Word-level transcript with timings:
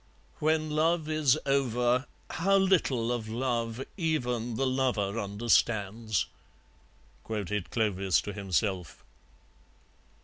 "When 0.39 0.71
love 0.71 1.07
is 1.07 1.37
over, 1.45 2.07
how 2.31 2.57
little 2.57 3.11
of 3.11 3.29
love 3.29 3.83
even 3.97 4.55
the 4.55 4.65
lover 4.65 5.19
understands," 5.19 6.25
quoted 7.23 7.69
Clovis 7.69 8.19
to 8.21 8.33
himself. 8.33 9.03